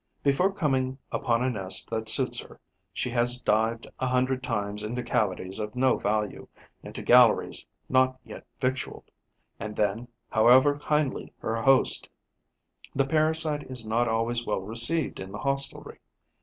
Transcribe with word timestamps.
Before 0.23 0.51
coming 0.51 0.97
upon 1.11 1.43
a 1.43 1.49
nest 1.51 1.91
that 1.91 2.09
suits 2.09 2.39
her, 2.39 2.59
she 2.91 3.11
has 3.11 3.39
dived 3.39 3.85
a 3.99 4.07
hundred 4.07 4.41
times 4.41 4.81
into 4.81 5.03
cavities 5.03 5.59
of 5.59 5.75
no 5.75 5.95
value, 5.99 6.47
into 6.81 7.03
galleries 7.03 7.67
not 7.87 8.19
yet 8.25 8.43
victualled. 8.59 9.11
And 9.59 9.75
then, 9.75 10.07
however 10.31 10.79
kindly 10.79 11.31
her 11.41 11.61
host, 11.61 12.09
the 12.95 13.05
parasite 13.05 13.69
is 13.69 13.85
not 13.85 14.07
always 14.07 14.43
well 14.43 14.61
received 14.61 15.19
in 15.19 15.31
the 15.31 15.37
hostelry. 15.37 15.99